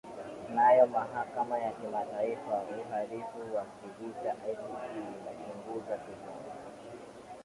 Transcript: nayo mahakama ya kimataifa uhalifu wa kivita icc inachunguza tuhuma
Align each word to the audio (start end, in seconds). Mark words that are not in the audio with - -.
nayo 0.55 0.85
mahakama 0.87 1.57
ya 1.59 1.71
kimataifa 1.71 2.63
uhalifu 2.79 3.55
wa 3.55 3.65
kivita 3.77 4.31
icc 4.51 4.93
inachunguza 4.99 5.97
tuhuma 5.97 6.53